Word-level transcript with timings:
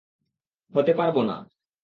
হতে 0.73 0.93
পারবো 0.93 1.21
না? 1.23 1.37